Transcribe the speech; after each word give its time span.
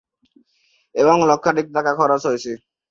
এবং 0.95 1.15
লক্ষাধিক 1.29 1.67
টাকা 1.75 1.91
খরচ 1.99 2.21
হয়েছে। 2.25 2.51